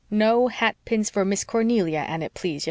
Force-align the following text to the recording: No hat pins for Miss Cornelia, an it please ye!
No 0.09 0.47
hat 0.47 0.77
pins 0.83 1.11
for 1.11 1.23
Miss 1.23 1.43
Cornelia, 1.43 1.99
an 2.07 2.23
it 2.23 2.33
please 2.33 2.53
ye! 2.59 2.59